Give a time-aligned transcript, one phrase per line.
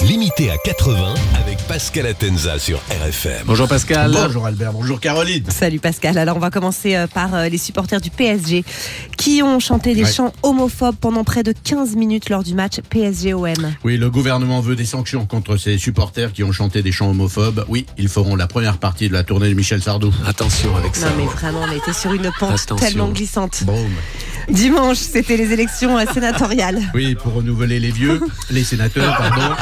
[0.00, 3.42] Limité à 80 avec Pascal Atenza sur RFM.
[3.46, 4.10] Bonjour Pascal.
[4.12, 5.44] Bonjour Albert, bonjour Caroline.
[5.48, 6.18] Salut Pascal.
[6.18, 8.64] Alors on va commencer euh, par euh, les supporters du PSG
[9.16, 10.10] qui ont chanté des Ouais.
[10.12, 13.74] chants homophobes pendant près de 15 minutes lors du match PSG-OM.
[13.84, 17.64] Oui, le gouvernement veut des sanctions contre ces supporters qui ont chanté des chants homophobes.
[17.68, 20.12] Oui, ils feront la première partie de la tournée de Michel Sardou.
[20.26, 21.10] Attention avec ça.
[21.10, 22.76] Non mais vraiment, on était sur une pente Attention.
[22.76, 23.62] tellement glissante.
[23.64, 23.76] Boum.
[24.48, 26.80] Dimanche, c'était les élections euh, sénatoriales.
[26.94, 28.20] Oui, pour renouveler les vieux,
[28.50, 29.54] les sénateurs, pardon.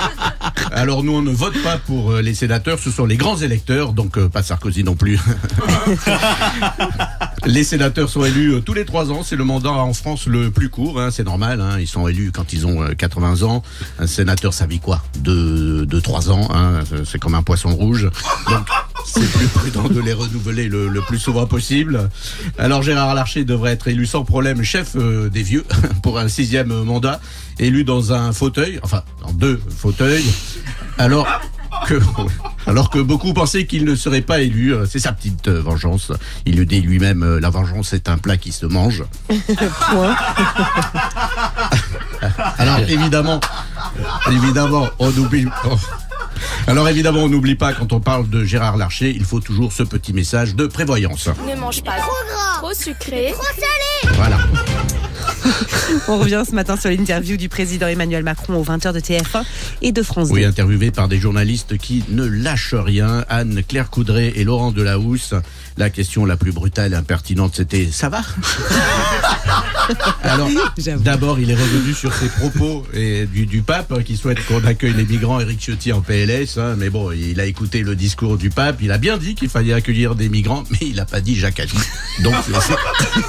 [0.72, 3.92] Alors nous, on ne vote pas pour euh, les sénateurs, ce sont les grands électeurs,
[3.92, 5.18] donc euh, pas Sarkozy non plus.
[7.46, 10.50] les sénateurs sont élus euh, tous les trois ans, c'est le mandat en France le
[10.50, 13.62] plus court, hein, c'est normal, hein, ils sont élus quand ils ont euh, 80 ans.
[13.98, 15.02] Un sénateur, ça vit quoi?
[15.18, 18.08] De, de 3 ans, hein, c'est comme un poisson rouge.
[18.48, 18.66] Donc
[19.04, 22.08] c'est plus prudent de les renouveler le, le plus souvent possible.
[22.58, 25.64] Alors Gérard Larcher devrait être élu sans problème chef euh, des vieux
[26.02, 27.20] pour un sixième mandat,
[27.58, 30.30] élu dans un fauteuil, enfin dans deux fauteuils.
[30.98, 31.26] Alors
[31.86, 32.00] que,
[32.66, 36.12] alors que beaucoup pensaient qu'il ne serait pas élu, c'est sa petite euh, vengeance.
[36.46, 39.04] Il le dit lui-même, euh, la vengeance est un plat qui se mange.
[42.58, 43.40] Alors évidemment,
[44.30, 45.46] évidemment, on oublie.
[45.64, 45.78] oh.
[46.66, 49.82] Alors évidemment, on n'oublie pas quand on parle de Gérard Larcher, il faut toujours ce
[49.82, 51.28] petit message de prévoyance.
[51.48, 53.34] Ne mange pas trop gras, trop sucré,
[54.14, 54.38] Voilà.
[56.08, 59.42] On revient ce matin sur l'interview du président Emmanuel Macron aux 20h de TF1
[59.82, 60.34] et de France 2.
[60.34, 65.34] Oui, interviewé par des journalistes qui ne lâchent rien, Anne-Claire Coudray et Laurent Delahousse.
[65.76, 68.20] La question la plus brutale et impertinente, c'était «ça va?»
[70.22, 70.48] Alors,
[70.98, 74.64] d'abord, il est revenu sur ses propos et du, du pape hein, qui souhaite qu'on
[74.64, 76.58] accueille les migrants, Eric Ciotti en PLS.
[76.58, 78.78] hein, mais bon, il a écouté le discours du pape.
[78.82, 81.60] Il a bien dit qu'il fallait accueillir des migrants, mais il n'a pas dit Jacques
[81.60, 81.78] Attali.
[82.22, 82.34] Donc,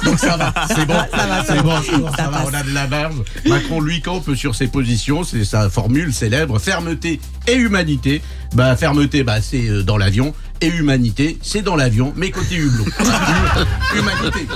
[0.04, 2.62] donc ça va, c'est bon, Ça va, ça c'est bon, Ça ça va, on a
[2.62, 3.14] de la marge.
[3.46, 5.24] Macron, lui, campe sur ses positions.
[5.24, 8.22] C'est sa formule célèbre fermeté et humanité.
[8.54, 10.34] Bah, fermeté, bah, c'est euh, dans l'avion.
[10.60, 12.84] Et humanité, c'est dans l'avion, mais côté hublot.
[13.96, 14.46] humanité.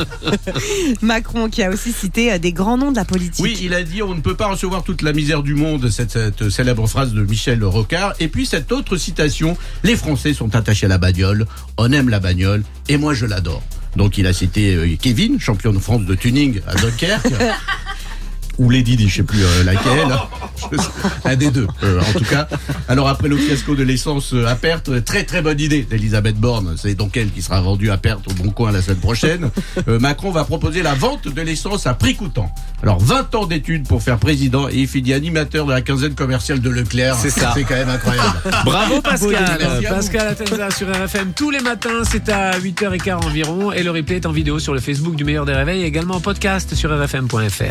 [1.02, 3.42] Macron qui a aussi cité euh, des grands noms de la politique.
[3.44, 6.12] Oui, il a dit on ne peut pas recevoir toute la misère du monde, cette,
[6.12, 8.14] cette célèbre phrase de Michel Rocard.
[8.20, 11.46] Et puis cette autre citation les Français sont attachés à la bagnole,
[11.78, 13.62] on aime la bagnole, et moi je l'adore.
[13.96, 17.28] Donc il a cité euh, Kevin, champion de France de tuning à Dunkerque.
[18.58, 20.08] Ou Lady je sais plus euh, laquelle.
[21.24, 22.48] Un des deux, euh, en tout cas.
[22.88, 26.74] Alors après le fiasco de l'essence euh, à perte, très très bonne idée d'Elisabeth Borne.
[26.76, 29.50] C'est donc elle qui sera vendue à perte au Bon Coin la semaine prochaine.
[29.88, 32.52] Euh, Macron va proposer la vente de l'essence à prix coûtant.
[32.82, 36.60] Alors 20 ans d'études pour faire président et il finit animateur de la quinzaine commerciale
[36.60, 37.16] de Leclerc.
[37.16, 37.52] C'est ça.
[37.54, 38.38] C'est quand même incroyable.
[38.64, 39.58] Bravo Pascal.
[39.60, 39.86] Merci.
[39.86, 44.26] Pascal Atenza sur RFM tous les matins, c'est à 8h15 environ et le replay est
[44.26, 47.64] en vidéo sur le Facebook du meilleur des réveils et également en podcast sur rfm.fr.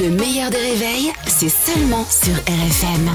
[0.00, 3.10] Le meilleur des réveils, c'est seulement sur RFM.